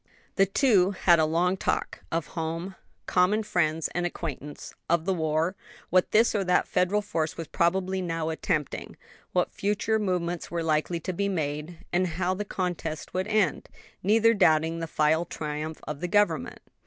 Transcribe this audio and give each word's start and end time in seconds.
The 0.35 0.47
two 0.47 0.89
had 0.97 1.19
a 1.19 1.25
long 1.27 1.57
talk: 1.57 1.99
of 2.11 2.29
home, 2.33 2.73
common 3.05 3.43
friends 3.43 3.87
and 3.89 4.03
acquaintance; 4.03 4.73
of 4.89 5.05
the 5.05 5.13
war, 5.13 5.55
what 5.91 6.09
this 6.09 6.33
or 6.33 6.43
that 6.43 6.67
Federal 6.67 7.03
force 7.03 7.37
was 7.37 7.47
probably 7.47 8.01
now 8.01 8.29
attempting; 8.29 8.97
what 9.31 9.51
future 9.53 9.99
movements 9.99 10.49
were 10.49 10.63
likely 10.63 10.99
to 11.01 11.13
be 11.13 11.29
made, 11.29 11.85
and 11.93 12.07
how 12.17 12.33
the 12.33 12.43
contest 12.43 13.13
would 13.13 13.27
end; 13.27 13.69
neither 14.01 14.33
doubting 14.33 14.79
the 14.79 14.87
final 14.87 15.23
triumph 15.23 15.79
of 15.87 15.99
the 15.99 16.07
government. 16.07 16.61